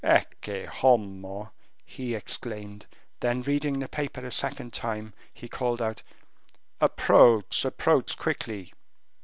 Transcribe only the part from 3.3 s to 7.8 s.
reading the paper a second time, he called out, "Approach,